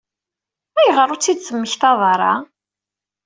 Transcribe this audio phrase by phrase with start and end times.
[0.79, 2.33] Ayɣer ur tt-id-temmektaḍ ara?